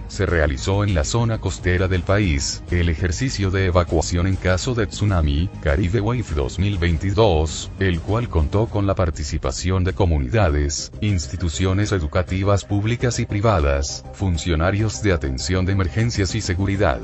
Se 0.06 0.26
realizó 0.26 0.84
en 0.84 0.94
la 0.94 1.02
zona 1.02 1.38
costera 1.38 1.88
del 1.88 2.02
país, 2.02 2.62
el 2.70 2.88
ejercicio 2.88 3.50
de 3.50 3.66
evacuación 3.66 4.28
en 4.28 4.36
caso 4.36 4.76
de 4.76 4.86
tsunami, 4.86 5.50
Caribe 5.60 6.00
Wave 6.00 6.22
2022, 6.36 7.72
el 7.80 7.98
cual 7.98 8.28
contó 8.28 8.66
con 8.66 8.86
la 8.86 8.94
participación 8.94 9.82
de 9.82 9.94
comunidades, 9.94 10.92
instituciones 11.00 11.90
educativas 11.90 12.64
públicas 12.64 13.18
y 13.18 13.26
privadas, 13.26 14.04
funcionarios 14.12 15.02
de 15.02 15.12
atención 15.12 15.66
de 15.66 15.72
emergencias 15.72 16.36
y 16.36 16.40
seguridad. 16.40 17.00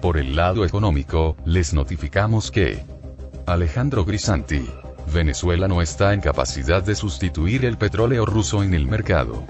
Por 0.00 0.16
el 0.16 0.34
lado 0.34 0.64
económico, 0.64 1.36
les 1.44 1.74
notificamos 1.74 2.50
que 2.50 2.95
Alejandro 3.46 4.04
Grisanti. 4.04 4.68
Venezuela 5.14 5.68
no 5.68 5.80
está 5.80 6.12
en 6.12 6.20
capacidad 6.20 6.82
de 6.82 6.96
sustituir 6.96 7.64
el 7.64 7.78
petróleo 7.78 8.26
ruso 8.26 8.64
en 8.64 8.74
el 8.74 8.88
mercado. 8.88 9.44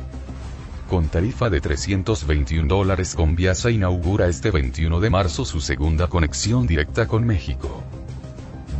Con 0.90 1.08
tarifa 1.08 1.48
de 1.48 1.62
321 1.62 2.68
dólares 2.68 3.14
Conviasa 3.14 3.70
inaugura 3.70 4.28
este 4.28 4.50
21 4.50 5.00
de 5.00 5.08
marzo 5.08 5.46
su 5.46 5.62
segunda 5.62 6.08
conexión 6.08 6.66
directa 6.66 7.08
con 7.08 7.24
México. 7.24 7.82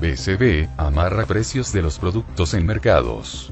BCB, 0.03 0.69
amarra 0.77 1.25
precios 1.25 1.73
de 1.73 1.81
los 1.81 1.99
productos 1.99 2.53
en 2.53 2.67
mercados. 2.67 3.51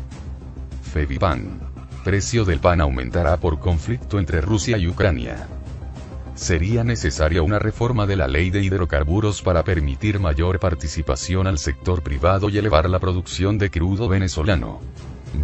Fevipan. 0.93 1.61
Precio 2.05 2.45
del 2.45 2.61
pan 2.61 2.83
aumentará 2.83 3.39
por 3.39 3.59
conflicto 3.59 4.19
entre 4.19 4.43
Rusia 4.43 4.77
y 4.77 4.87
Ucrania 4.87 5.49
sería 6.35 6.85
necesaria 6.85 7.43
una 7.43 7.59
reforma 7.59 8.07
de 8.07 8.17
la 8.17 8.29
ley 8.29 8.51
de 8.51 8.63
hidrocarburos 8.63 9.43
para 9.43 9.65
permitir 9.65 10.19
mayor 10.21 10.59
participación 10.59 11.47
al 11.47 11.59
sector 11.59 12.03
privado 12.03 12.49
y 12.49 12.59
elevar 12.59 12.89
la 12.91 12.99
producción 12.99 13.59
de 13.59 13.71
crudo 13.71 14.09
venezolano. 14.09 14.81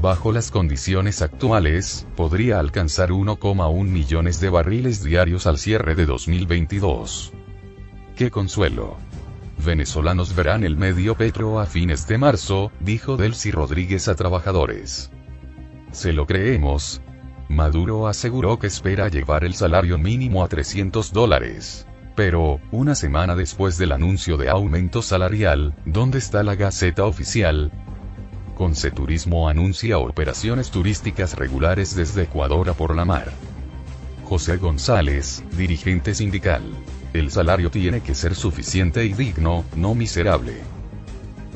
Bajo 0.00 0.32
las 0.32 0.50
condiciones 0.50 1.20
actuales, 1.20 2.06
podría 2.16 2.60
alcanzar 2.60 3.10
1,1 3.10 3.84
millones 3.84 4.40
de 4.40 4.48
barriles 4.48 5.02
diarios 5.02 5.46
al 5.46 5.58
cierre 5.58 5.94
de 5.94 6.06
2022. 6.06 7.32
¡Qué 8.16 8.30
consuelo! 8.30 8.96
Venezolanos 9.64 10.34
verán 10.34 10.64
el 10.64 10.76
medio 10.76 11.16
petro 11.16 11.60
a 11.60 11.66
fines 11.66 12.06
de 12.06 12.18
marzo, 12.18 12.72
dijo 12.80 13.16
Delcy 13.16 13.50
Rodríguez 13.50 14.08
a 14.08 14.14
trabajadores. 14.14 15.10
Se 15.92 16.12
lo 16.12 16.24
creemos, 16.26 17.02
Maduro 17.50 18.06
aseguró 18.06 18.60
que 18.60 18.68
espera 18.68 19.08
llevar 19.08 19.42
el 19.42 19.54
salario 19.54 19.98
mínimo 19.98 20.44
a 20.44 20.48
300 20.48 21.12
dólares. 21.12 21.84
Pero, 22.14 22.60
una 22.70 22.94
semana 22.94 23.34
después 23.34 23.76
del 23.76 23.90
anuncio 23.90 24.36
de 24.36 24.48
aumento 24.48 25.02
salarial, 25.02 25.74
¿dónde 25.84 26.18
está 26.18 26.44
la 26.44 26.54
Gaceta 26.54 27.04
Oficial? 27.04 27.72
Conceturismo 28.56 29.48
anuncia 29.48 29.98
operaciones 29.98 30.70
turísticas 30.70 31.34
regulares 31.34 31.96
desde 31.96 32.22
Ecuador 32.22 32.68
a 32.68 32.74
por 32.74 32.94
la 32.94 33.04
mar. 33.04 33.32
José 34.26 34.56
González, 34.56 35.42
dirigente 35.56 36.14
sindical. 36.14 36.62
El 37.12 37.32
salario 37.32 37.68
tiene 37.68 38.00
que 38.00 38.14
ser 38.14 38.36
suficiente 38.36 39.04
y 39.06 39.12
digno, 39.12 39.64
no 39.74 39.96
miserable. 39.96 40.54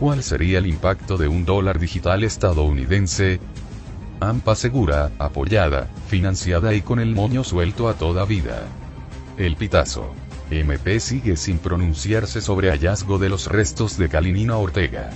¿Cuál 0.01 0.25
sería 0.25 0.59
el 0.59 0.67
impacto 0.67 1.17
de 1.19 1.29
un 1.29 1.45
dólar 1.45 1.79
digital 1.79 2.25
estadounidense? 2.25 3.39
AMPA 4.21 4.55
segura, 4.55 5.11
apoyada, 5.19 5.89
financiada 6.09 6.75
y 6.75 6.81
con 6.81 7.01
el 7.01 7.15
moño 7.15 7.45
suelto 7.45 7.89
a 7.89 7.95
toda 7.95 8.25
vida. 8.25 8.63
El 9.37 9.57
pitazo. 9.57 10.13
MP 10.51 11.01
sigue 11.01 11.37
sin 11.37 11.59
pronunciarse 11.59 12.41
sobre 12.41 12.71
hallazgo 12.71 13.19
de 13.19 13.29
los 13.29 13.47
restos 13.47 13.99
de 13.99 14.09
Kalinina 14.09 14.57
Ortega. 14.57 15.11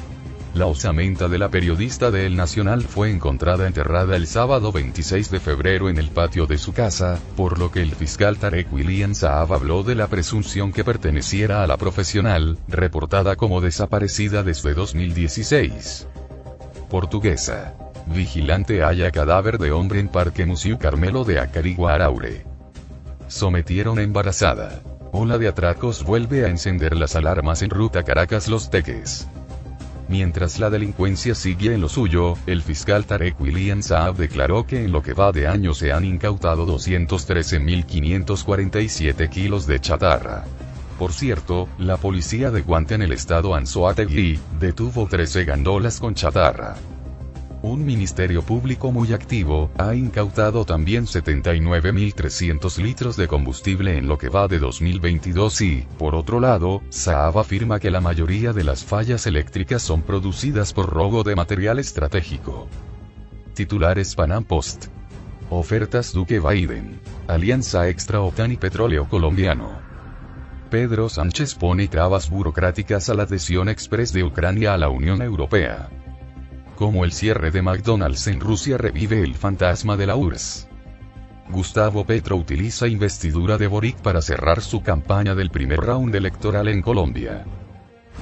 La 0.55 0.67
osamenta 0.67 1.29
de 1.29 1.39
la 1.39 1.51
periodista 1.51 2.11
de 2.11 2.27
El 2.27 2.35
Nacional 2.35 2.83
fue 2.83 3.11
encontrada 3.11 3.67
enterrada 3.67 4.17
el 4.17 4.27
sábado 4.27 4.73
26 4.73 5.31
de 5.31 5.39
febrero 5.39 5.89
en 5.89 5.99
el 5.99 6.09
patio 6.09 6.47
de 6.47 6.59
su 6.59 6.73
casa, 6.73 7.21
por 7.37 7.59
lo 7.59 7.71
que 7.71 7.83
el 7.83 7.95
fiscal 7.95 8.39
Tarek 8.39 8.73
William 8.73 9.15
Saab 9.15 9.53
habló 9.53 9.83
de 9.83 9.95
la 9.95 10.09
presunción 10.09 10.73
que 10.73 10.85
perteneciera 10.85 11.63
a 11.63 11.67
la 11.67 11.77
profesional, 11.77 12.59
reportada 12.67 13.37
como 13.37 13.61
desaparecida 13.61 14.43
desde 14.43 14.75
2016. 14.75 16.09
Portuguesa. 16.91 17.75
Vigilante 18.15 18.83
halla 18.83 19.11
cadáver 19.11 19.59
de 19.59 19.73
hombre 19.73 20.01
en 20.01 20.09
Parque 20.09 20.47
Museo 20.47 20.79
Carmelo 20.79 21.25
de 21.25 21.41
Acarigua 21.41 21.93
Araure. 21.95 22.45
Sometieron 23.29 23.99
embarazada. 23.99 24.81
Ola 25.13 25.39
de 25.39 25.49
atracos 25.49 26.05
vuelve 26.05 26.45
a 26.45 26.49
encender 26.49 26.95
las 26.97 27.17
alarmas 27.17 27.63
en 27.63 27.71
ruta 27.71 28.03
Caracas-Los 28.03 28.69
Teques. 28.71 29.27
Mientras 30.09 30.59
la 30.59 30.71
delincuencia 30.71 31.35
sigue 31.35 31.75
en 31.75 31.83
lo 31.83 31.91
suyo, 31.91 32.39
el 32.47 32.63
fiscal 32.63 33.05
Tarek 33.05 33.39
William 33.39 33.83
Saab 33.83 34.17
declaró 34.17 34.67
que 34.67 34.85
en 34.85 34.91
lo 34.91 35.03
que 35.03 35.13
va 35.13 35.33
de 35.33 35.47
año 35.47 35.75
se 35.75 35.93
han 35.93 36.07
incautado 36.07 36.67
213.547 36.67 39.29
kilos 39.29 39.67
de 39.67 39.81
chatarra. 39.81 40.47
Por 40.99 41.13
cierto, 41.13 41.69
la 41.79 41.99
policía 41.99 42.51
de 42.51 42.63
Guante 42.63 42.95
en 42.95 43.03
el 43.03 43.13
estado 43.13 43.55
Anzoátegui, 43.55 44.41
detuvo 44.59 45.07
13 45.07 45.45
gandolas 45.45 46.01
con 46.01 46.15
chatarra. 46.15 46.77
Un 47.61 47.85
ministerio 47.85 48.43
público 48.43 48.93
muy 48.93 49.13
activo, 49.13 49.69
ha 49.79 49.93
incautado 49.93 50.65
también 50.65 51.07
79.300 51.07 52.81
litros 52.81 53.17
de 53.17 53.27
combustible 53.27 53.99
en 53.99 54.07
lo 54.07 54.17
que 54.17 54.29
va 54.29 54.47
de 54.47 54.61
2022 54.61 55.61
y, 55.63 55.87
por 55.99 56.15
otro 56.15 56.39
lado, 56.39 56.83
Saab 56.89 57.37
afirma 57.37 57.81
que 57.81 57.91
la 57.91 58.01
mayoría 58.01 58.53
de 58.53 58.63
las 58.63 58.85
fallas 58.85 59.27
eléctricas 59.27 59.83
son 59.83 60.03
producidas 60.03 60.73
por 60.73 60.89
robo 60.89 61.25
de 61.25 61.35
material 61.35 61.81
estratégico. 61.81 62.69
Titulares 63.55 64.15
Panam 64.15 64.45
Post. 64.45 64.87
Ofertas 65.51 66.13
Duque 66.13 66.39
Biden. 66.39 67.01
Alianza 67.27 67.89
Extra 67.89 68.21
OTAN 68.21 68.53
y 68.53 68.57
Petróleo 68.57 69.09
Colombiano. 69.09 69.81
Pedro 70.71 71.09
Sánchez 71.09 71.57
pone 71.57 71.89
trabas 71.89 72.31
burocráticas 72.31 73.09
a 73.09 73.15
la 73.15 73.25
adhesión 73.25 73.69
express 73.69 74.13
de 74.13 74.23
Ucrania 74.23 74.75
a 74.75 74.79
la 74.79 74.91
Unión 74.91 75.23
Europea 75.23 75.89
como 76.79 77.05
el 77.05 77.11
cierre 77.11 77.51
de 77.51 77.61
McDonald's 77.61 78.29
en 78.29 78.39
Rusia 78.39 78.79
revive 78.79 79.21
el 79.21 79.35
fantasma 79.35 79.97
de 79.97 80.07
la 80.07 80.15
URSS. 80.15 80.69
Gustavo 81.49 82.05
Petro 82.05 82.37
utiliza 82.37 82.87
investidura 82.87 83.59
de 83.59 83.67
Boric 83.67 83.97
para 83.97 84.23
cerrar 84.23 84.61
su 84.61 84.81
campaña 84.81 85.35
del 85.35 85.51
primer 85.51 85.81
round 85.81 86.15
electoral 86.15 86.69
en 86.69 86.81
Colombia. 86.81 87.45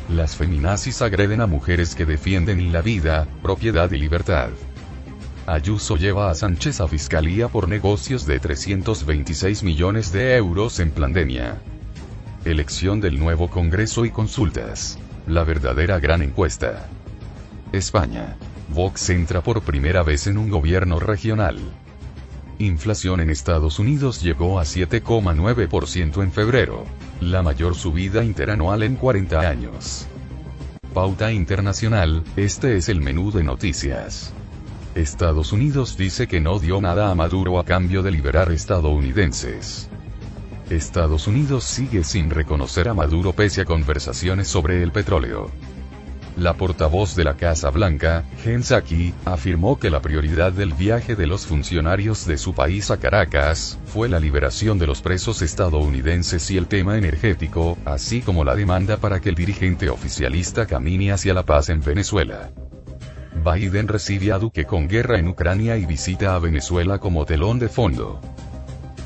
Las 0.08 0.36
feminazis 0.36 1.02
agreden 1.02 1.42
a 1.42 1.46
mujeres 1.46 1.94
que 1.94 2.06
defienden 2.06 2.72
la 2.72 2.80
vida, 2.80 3.28
propiedad 3.42 3.90
y 3.90 3.98
libertad. 3.98 4.48
Ayuso 5.46 5.98
lleva 5.98 6.30
a 6.30 6.34
Sánchez 6.34 6.80
a 6.80 6.88
fiscalía 6.88 7.48
por 7.48 7.68
negocios 7.68 8.26
de 8.26 8.40
326 8.40 9.64
millones 9.64 10.12
de 10.12 10.34
euros 10.34 10.80
en 10.80 10.92
pandemia. 10.92 11.58
Elección 12.46 13.02
del 13.02 13.18
nuevo 13.18 13.50
Congreso 13.50 14.06
y 14.06 14.10
consultas. 14.10 14.98
La 15.26 15.44
verdadera 15.44 16.00
gran 16.00 16.22
encuesta. 16.22 16.88
España. 17.73 18.37
Vox 18.68 19.11
entra 19.11 19.42
por 19.42 19.62
primera 19.62 20.02
vez 20.02 20.26
en 20.26 20.38
un 20.38 20.50
gobierno 20.50 20.99
regional. 20.99 21.58
Inflación 22.58 23.20
en 23.20 23.30
Estados 23.30 23.78
Unidos 23.78 24.23
llegó 24.23 24.58
a 24.58 24.64
7,9% 24.64 26.23
en 26.23 26.32
febrero, 26.32 26.85
la 27.20 27.42
mayor 27.42 27.75
subida 27.75 28.25
interanual 28.25 28.82
en 28.82 28.96
40 28.96 29.40
años. 29.40 30.06
Pauta 30.94 31.32
internacional, 31.32 32.25
este 32.37 32.76
es 32.76 32.88
el 32.88 33.00
menú 33.00 33.30
de 33.30 33.44
noticias. 33.44 34.32
Estados 34.94 35.52
Unidos 35.52 35.99
dice 35.99 36.26
que 36.26 36.40
no 36.40 36.58
dio 36.58 36.80
nada 36.80 37.11
a 37.11 37.14
Maduro 37.14 37.58
a 37.58 37.64
cambio 37.64 38.02
de 38.02 38.11
liberar 38.11 38.50
estadounidenses. 38.50 39.90
Estados 40.70 41.26
Unidos 41.26 41.64
sigue 41.64 42.02
sin 42.02 42.30
reconocer 42.30 42.88
a 42.88 42.94
Maduro 42.94 43.35
pese 43.35 43.61
a 43.61 43.64
conversaciones 43.66 44.49
sobre 44.49 44.82
el 44.82 44.92
petróleo. 44.92 45.50
La 46.37 46.52
portavoz 46.52 47.16
de 47.16 47.25
la 47.25 47.35
Casa 47.35 47.71
Blanca, 47.71 48.23
Jen 48.45 48.62
Psaki, 48.62 49.14
afirmó 49.25 49.78
que 49.78 49.88
la 49.88 50.02
prioridad 50.02 50.52
del 50.52 50.75
viaje 50.75 51.16
de 51.16 51.26
los 51.26 51.47
funcionarios 51.47 52.26
de 52.26 52.37
su 52.37 52.55
país 52.55 52.90
a 52.90 52.99
Caracas 52.99 53.78
fue 53.87 54.11
la 54.11 54.21
liberación 54.21 54.78
de 54.78 54.87
los 54.87 55.00
presos 55.00 55.41
estadounidenses 55.41 56.50
y 56.50 56.58
el 56.58 56.67
tema 56.67 56.99
energético, 56.99 57.78
así 57.87 58.21
como 58.21 58.45
la 58.45 58.54
demanda 58.54 58.99
para 58.99 59.19
que 59.21 59.30
el 59.30 59.34
dirigente 59.34 59.89
oficialista 59.89 60.67
camine 60.67 61.10
hacia 61.10 61.32
la 61.32 61.43
paz 61.43 61.71
en 61.71 61.80
Venezuela. 61.80 62.50
Biden 63.43 63.89
recibe 63.89 64.30
a 64.32 64.39
Duque 64.39 64.67
con 64.67 64.89
guerra 64.89 65.19
en 65.19 65.28
Ucrania 65.28 65.78
y 65.78 65.87
visita 65.87 66.34
a 66.34 66.39
Venezuela 66.39 66.99
como 66.99 67.25
telón 67.25 67.58
de 67.58 67.71
fondo. 67.71 68.21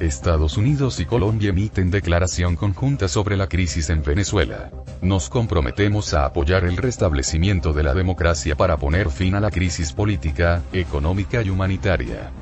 Estados 0.01 0.57
Unidos 0.57 0.99
y 0.99 1.05
Colombia 1.05 1.51
emiten 1.51 1.91
declaración 1.91 2.57
conjunta 2.57 3.07
sobre 3.07 3.37
la 3.37 3.49
crisis 3.49 3.91
en 3.91 4.03
Venezuela. 4.03 4.71
Nos 5.03 5.29
comprometemos 5.29 6.15
a 6.15 6.25
apoyar 6.25 6.65
el 6.65 6.79
restablecimiento 6.79 7.75
de 7.75 7.83
la 7.83 7.93
democracia 7.93 8.57
para 8.57 8.79
poner 8.79 9.11
fin 9.11 9.35
a 9.35 9.41
la 9.41 9.51
crisis 9.51 9.93
política, 9.93 10.63
económica 10.73 11.43
y 11.43 11.51
humanitaria. 11.51 12.33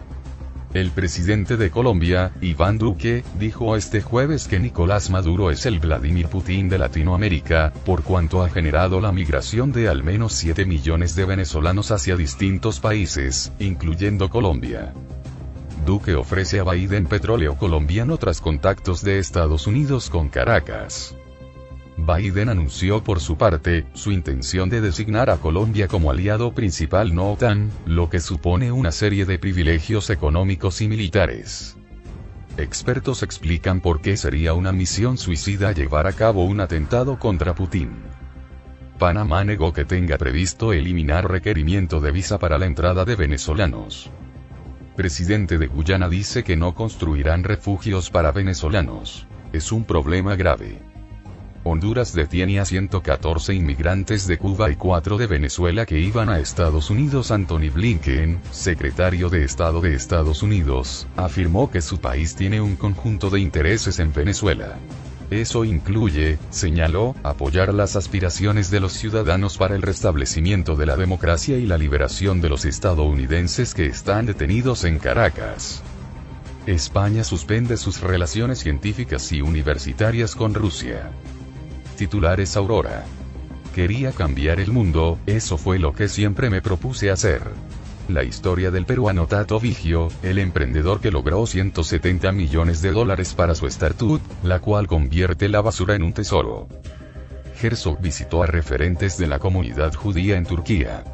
El 0.73 0.91
presidente 0.93 1.57
de 1.57 1.71
Colombia, 1.71 2.31
Iván 2.41 2.79
Duque, 2.79 3.25
dijo 3.41 3.75
este 3.75 4.03
jueves 4.03 4.47
que 4.47 4.61
Nicolás 4.61 5.11
Maduro 5.11 5.51
es 5.51 5.67
el 5.67 5.81
Vladimir 5.81 6.29
Putin 6.29 6.69
de 6.69 6.79
Latinoamérica, 6.79 7.73
por 7.85 8.05
cuanto 8.05 8.43
ha 8.43 8.51
generado 8.51 9.01
la 9.01 9.11
migración 9.11 9.73
de 9.73 9.89
al 9.89 10.05
menos 10.05 10.35
7 10.35 10.65
millones 10.65 11.17
de 11.17 11.25
venezolanos 11.25 11.91
hacia 11.91 12.17
distintos 12.17 12.79
países, 12.81 13.51
incluyendo 13.59 14.29
Colombia. 14.29 14.93
Duque 15.85 16.15
ofrece 16.15 16.61
a 16.61 16.65
Biden 16.65 17.07
petróleo 17.07 17.57
colombiano 17.57 18.17
tras 18.19 18.41
contactos 18.41 19.03
de 19.03 19.19
Estados 19.19 19.67
Unidos 19.67 20.11
con 20.11 20.29
Caracas. 20.29 21.15
Biden 21.97 22.49
anunció 22.49 23.03
por 23.03 23.21
su 23.21 23.37
parte, 23.37 23.87
su 23.95 24.13
intención 24.13 24.69
de 24.69 24.81
designar 24.81 25.31
a 25.31 25.39
Colombia 25.39 25.89
como 25.89 26.11
aliado 26.11 26.53
principal 26.53 27.15
no 27.15 27.33
OTAN, 27.33 27.71
lo 27.87 28.09
que 28.09 28.21
supone 28.21 28.71
una 28.71 28.93
serie 28.93 29.25
de 29.25 29.39
privilegios 29.39 30.11
económicos 30.11 30.81
y 30.81 30.89
militares. 30.89 31.77
Expertos 32.57 33.23
explican 33.23 33.81
por 33.81 34.01
qué 34.01 34.17
sería 34.17 34.55
una 34.55 34.73
misión 34.73 35.17
suicida 35.17 35.73
llevar 35.73 36.07
a 36.07 36.13
cabo 36.13 36.45
un 36.45 36.61
atentado 36.61 37.19
contra 37.19 37.55
Putin. 37.55 37.91
Panamá 38.99 39.45
negó 39.45 39.73
que 39.73 39.85
tenga 39.85 40.19
previsto 40.19 40.73
eliminar 40.73 41.31
requerimiento 41.31 42.01
de 42.01 42.11
visa 42.11 42.39
para 42.39 42.59
la 42.59 42.67
entrada 42.67 43.05
de 43.05 43.17
venezolanos 43.17 44.11
presidente 44.99 45.59
de 45.59 45.69
Guyana 45.69 46.09
dice 46.09 46.43
que 46.43 46.57
no 46.57 46.75
construirán 46.75 47.45
refugios 47.45 48.11
para 48.11 48.33
venezolanos. 48.33 49.29
Es 49.53 49.71
un 49.71 49.85
problema 49.85 50.35
grave. 50.35 50.83
Honduras 51.63 52.15
detiene 52.15 52.59
a 52.59 52.65
114 52.65 53.55
inmigrantes 53.55 54.27
de 54.27 54.39
Cuba 54.39 54.73
y 54.73 54.75
4 54.75 55.17
de 55.17 55.29
Venezuela 55.29 55.87
que 55.87 56.01
iban 56.01 56.29
a 56.29 56.41
Estados 56.41 56.91
Unidos. 56.91 57.31
Anthony 57.31 57.71
Blinken, 57.73 58.41
secretario 58.51 59.31
de 59.31 59.45
Estado 59.45 59.81
de 59.81 59.95
Estados 59.95 60.43
Unidos, 60.43 61.07
afirmó 61.17 61.71
que 61.71 61.81
su 61.81 62.01
país 62.01 62.35
tiene 62.35 62.61
un 62.61 62.75
conjunto 62.75 63.31
de 63.31 63.39
intereses 63.39 64.01
en 64.01 64.13
Venezuela. 64.13 64.79
Eso 65.31 65.65
incluye, 65.65 66.39
señaló, 66.49 67.15
apoyar 67.23 67.75
las 67.75 67.97
aspiraciones 67.97 68.71
de 68.71 68.81
los 68.81 68.95
ciudadanos 68.95 69.59
para 69.59 69.77
el 69.77 69.83
restablecimiento 69.83 70.75
de 70.75 70.87
la 70.87 70.97
democracia 70.97 71.59
y 71.59 71.67
la 71.67 71.77
liberación 71.77 72.41
de 72.41 72.49
los 72.49 72.65
estadounidenses 72.65 73.75
que 73.75 73.87
están 73.87 74.25
detenidos 74.25 74.85
en 74.85 74.99
Caracas. 74.99 75.83
España 76.67 77.25
suspende 77.25 77.77
sus 77.77 78.01
relaciones 78.01 78.61
científicas 78.61 79.31
y 79.33 79.43
universitarias 79.43 80.35
con 80.35 80.55
Rusia. 80.55 81.11
Titulares 81.99 82.57
Aurora. 82.57 83.05
Quería 83.75 84.13
cambiar 84.13 84.61
el 84.61 84.73
mundo, 84.73 85.19
eso 85.27 85.59
fue 85.59 85.79
lo 85.79 85.93
que 85.93 86.09
siempre 86.09 86.49
me 86.49 86.63
propuse 86.63 87.11
hacer 87.11 87.43
la 88.09 88.25
historia 88.25 88.71
del 88.71 88.87
peruano 88.87 89.27
Tato 89.27 89.61
Vigio, 89.61 90.09
el 90.23 90.39
emprendedor 90.39 91.01
que 91.01 91.11
logró 91.11 91.47
170 91.47 92.33
millones 92.33 92.83
de 92.83 92.93
dólares 92.93 93.35
para 93.35 93.55
su 93.55 93.67
startup, 93.67 94.21
la 94.43 94.61
cual 94.61 94.87
convierte 94.87 95.49
la 95.49 95.61
basura 95.61 95.95
en 95.95 96.03
un 96.03 96.13
tesoro. 96.13 96.69
Herzog 97.61 98.01
visitó 98.01 98.43
a 98.43 98.47
referentes 98.47 99.19
de 99.19 99.27
la 99.27 99.39
comunidad 99.39 99.95
judía 99.95 100.37
en 100.37 100.47
Turquía. 100.47 101.05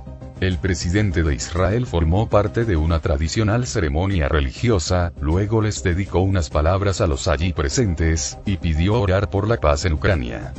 El 0.40 0.58
presidente 0.58 1.22
de 1.22 1.34
Israel 1.34 1.86
formó 1.86 2.28
parte 2.28 2.64
de 2.64 2.76
una 2.76 3.00
tradicional 3.00 3.66
ceremonia 3.66 4.28
religiosa, 4.28 5.12
luego 5.20 5.62
les 5.62 5.82
dedicó 5.82 6.20
unas 6.20 6.50
palabras 6.50 7.00
a 7.00 7.06
los 7.06 7.28
allí 7.28 7.52
presentes, 7.52 8.38
y 8.44 8.56
pidió 8.56 9.00
orar 9.00 9.30
por 9.30 9.48
la 9.48 9.58
paz 9.58 9.84
en 9.84 9.94
Ucrania. 9.94 10.52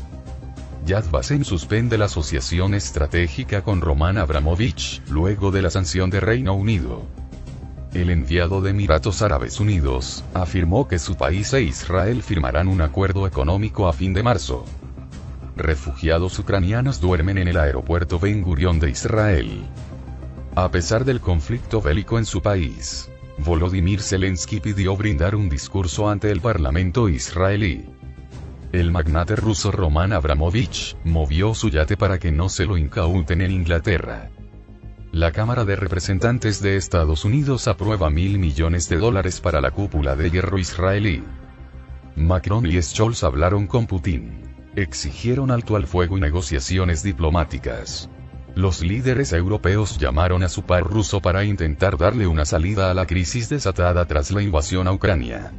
Yad 0.85 1.09
Vashem 1.09 1.43
suspende 1.43 1.97
la 1.97 2.05
asociación 2.05 2.75
estratégica 2.75 3.63
con 3.63 3.81
Roman 3.81 4.19
Abramovich, 4.19 5.01
luego 5.09 5.49
de 5.49 5.63
la 5.63 5.71
sanción 5.71 6.11
de 6.11 6.19
Reino 6.19 6.53
Unido. 6.53 7.07
El 7.95 8.11
enviado 8.11 8.61
de 8.61 8.69
Emiratos 8.69 9.23
Árabes 9.23 9.59
Unidos, 9.59 10.23
afirmó 10.35 10.87
que 10.87 10.99
su 10.99 11.15
país 11.15 11.51
e 11.53 11.63
Israel 11.63 12.21
firmarán 12.21 12.67
un 12.67 12.81
acuerdo 12.81 13.25
económico 13.25 13.87
a 13.87 13.93
fin 13.93 14.13
de 14.13 14.21
marzo. 14.21 14.63
refugiados 15.55 16.37
ucranianos 16.37 17.01
duermen 17.01 17.39
en 17.39 17.47
el 17.47 17.57
aeropuerto 17.57 18.19
Ben 18.19 18.43
Gurion 18.43 18.79
de 18.79 18.91
Israel. 18.91 19.65
A 20.53 20.69
pesar 20.69 21.03
del 21.03 21.19
conflicto 21.19 21.81
bélico 21.81 22.19
en 22.19 22.25
su 22.25 22.43
país, 22.43 23.09
Volodymyr 23.39 24.01
Zelensky 24.01 24.59
pidió 24.59 24.95
brindar 24.95 25.35
un 25.35 25.49
discurso 25.49 26.09
ante 26.09 26.29
el 26.29 26.41
parlamento 26.41 27.09
israelí. 27.09 27.94
El 28.75 28.91
magnate 28.91 29.37
ruso 29.37 29.71
Roman 29.71 30.11
Abramovich 30.11 30.97
movió 31.05 31.53
su 31.53 31.69
yate 31.69 31.95
para 31.95 32.19
que 32.19 32.33
no 32.33 32.49
se 32.49 32.65
lo 32.65 32.77
incauten 32.77 33.39
en 33.39 33.51
Inglaterra. 33.51 34.29
La 35.13 35.31
Cámara 35.31 35.63
de 35.63 35.77
Representantes 35.77 36.61
de 36.61 36.75
Estados 36.75 37.23
Unidos 37.23 37.69
aprueba 37.69 38.09
mil 38.09 38.37
millones 38.37 38.89
de 38.89 38.97
dólares 38.97 39.39
para 39.39 39.61
la 39.61 39.71
cúpula 39.71 40.17
de 40.17 40.29
hierro 40.29 40.57
israelí. 40.59 41.23
Macron 42.17 42.65
y 42.65 42.81
Scholz 42.81 43.23
hablaron 43.23 43.65
con 43.65 43.87
Putin. 43.87 44.41
Exigieron 44.75 45.51
alto 45.51 45.77
al 45.77 45.87
fuego 45.87 46.17
y 46.17 46.19
negociaciones 46.19 47.01
diplomáticas. 47.01 48.09
Los 48.55 48.81
líderes 48.81 49.31
europeos 49.31 49.97
llamaron 49.97 50.43
a 50.43 50.49
su 50.49 50.63
par 50.63 50.83
ruso 50.83 51.21
para 51.21 51.45
intentar 51.45 51.97
darle 51.97 52.27
una 52.27 52.43
salida 52.43 52.91
a 52.91 52.93
la 52.93 53.05
crisis 53.05 53.47
desatada 53.47 54.05
tras 54.05 54.31
la 54.31 54.41
invasión 54.41 54.89
a 54.89 54.91
Ucrania. 54.91 55.53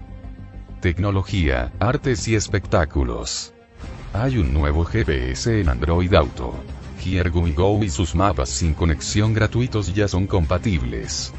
Tecnología, 0.81 1.73
artes 1.81 2.29
y 2.29 2.35
espectáculos. 2.35 3.55
Hay 4.13 4.37
un 4.37 4.53
nuevo 4.53 4.85
GPS 4.85 5.59
en 5.61 5.71
Android 5.71 6.13
Auto. 6.13 6.55
Hiergumi 7.03 7.53
Go 7.53 7.83
y 7.83 7.89
sus 7.89 8.15
mapas 8.15 8.51
sin 8.51 8.75
conexión 8.75 9.33
gratuitos 9.33 9.95
ya 9.95 10.07
son 10.07 10.27
compatibles. 10.27 11.33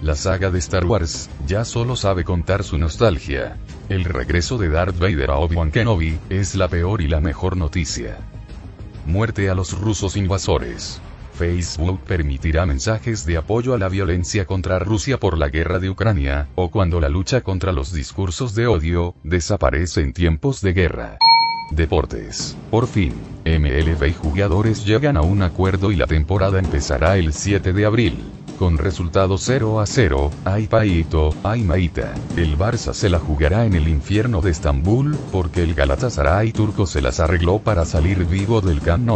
La 0.00 0.14
saga 0.14 0.52
de 0.52 0.60
Star 0.60 0.86
Wars, 0.86 1.28
ya 1.44 1.64
solo 1.64 1.96
sabe 1.96 2.22
contar 2.22 2.62
su 2.62 2.78
nostalgia. 2.78 3.56
El 3.88 4.04
regreso 4.04 4.58
de 4.58 4.68
Darth 4.68 4.96
Vader 4.96 5.30
a 5.32 5.38
Obi-Wan 5.38 5.72
Kenobi, 5.72 6.18
es 6.30 6.54
la 6.54 6.68
peor 6.68 7.02
y 7.02 7.08
la 7.08 7.20
mejor 7.20 7.56
noticia. 7.56 8.16
Muerte 9.06 9.50
a 9.50 9.56
los 9.56 9.76
rusos 9.76 10.16
invasores. 10.16 11.00
Facebook 11.42 11.98
permitirá 12.06 12.66
mensajes 12.66 13.26
de 13.26 13.36
apoyo 13.36 13.74
a 13.74 13.78
la 13.78 13.88
violencia 13.88 14.44
contra 14.44 14.78
Rusia 14.78 15.18
por 15.18 15.36
la 15.36 15.48
guerra 15.48 15.80
de 15.80 15.90
Ucrania, 15.90 16.46
o 16.54 16.70
cuando 16.70 17.00
la 17.00 17.08
lucha 17.08 17.40
contra 17.40 17.72
los 17.72 17.92
discursos 17.92 18.54
de 18.54 18.68
odio, 18.68 19.16
desaparece 19.24 20.02
en 20.02 20.12
tiempos 20.12 20.60
de 20.60 20.72
guerra. 20.72 21.18
Deportes. 21.72 22.56
Por 22.70 22.86
fin, 22.86 23.14
MLB 23.44 24.06
y 24.06 24.12
jugadores 24.12 24.86
llegan 24.86 25.16
a 25.16 25.22
un 25.22 25.42
acuerdo 25.42 25.90
y 25.90 25.96
la 25.96 26.06
temporada 26.06 26.60
empezará 26.60 27.16
el 27.16 27.32
7 27.32 27.72
de 27.72 27.86
abril. 27.86 28.22
Con 28.56 28.78
resultado 28.78 29.36
0 29.36 29.80
a 29.80 29.86
0, 29.86 30.30
ay 30.44 30.68
paito, 30.68 31.34
ay 31.42 31.64
maita. 31.64 32.14
El 32.36 32.56
Barça 32.56 32.94
se 32.94 33.08
la 33.08 33.18
jugará 33.18 33.66
en 33.66 33.74
el 33.74 33.88
infierno 33.88 34.42
de 34.42 34.52
Estambul, 34.52 35.18
porque 35.32 35.64
el 35.64 35.74
Galatasaray 35.74 36.52
turco 36.52 36.86
se 36.86 37.02
las 37.02 37.18
arregló 37.18 37.58
para 37.58 37.84
salir 37.84 38.26
vivo 38.26 38.60
del 38.60 38.80
Camp. 38.80 39.10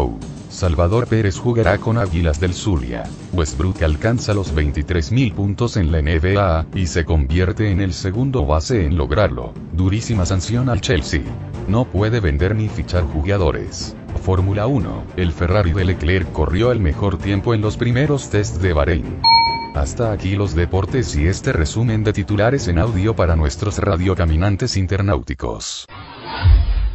Salvador 0.49 1.07
Pérez 1.07 1.39
jugará 1.39 1.79
con 1.79 1.99
Águilas 1.99 2.41
del 2.41 2.55
Zulia. 2.55 3.05
Westbrook 3.33 3.83
alcanza 3.83 4.33
los 4.33 4.55
23.000 4.55 5.35
puntos 5.35 5.77
en 5.77 5.93
la 5.93 6.01
NBA, 6.01 6.67
y 6.75 6.87
se 6.87 7.05
convierte 7.05 7.71
en 7.71 7.81
el 7.81 7.93
segundo 7.93 8.47
base 8.47 8.87
en 8.87 8.97
lograrlo. 8.97 9.53
Durísima 9.73 10.25
sanción 10.25 10.69
al 10.69 10.81
Chelsea. 10.81 11.23
No 11.69 11.85
puede 11.85 12.21
vender 12.21 12.55
ni 12.55 12.69
fichar 12.69 13.03
jugadores. 13.03 13.97
Fórmula 14.23 14.67
1. 14.67 15.05
El 15.17 15.33
Ferrari 15.33 15.73
de 15.73 15.85
Leclerc 15.85 16.31
corrió 16.33 16.73
el 16.73 16.81
mejor 16.81 17.19
tiempo 17.19 17.55
en 17.55 17.61
los 17.61 17.77
primeros 17.77 18.31
test 18.31 18.61
de 18.63 18.73
Bahrein. 18.73 19.21
Hasta 19.75 20.11
aquí 20.11 20.37
los 20.37 20.55
deportes 20.55 21.15
y 21.17 21.27
este 21.27 21.53
resumen 21.53 22.03
de 22.03 22.15
titulares 22.15 22.67
en 22.69 22.79
audio 22.79 23.15
para 23.15 23.37
nuestros 23.37 23.79
radiocaminantes 23.79 24.79
internauticos. 24.79 25.87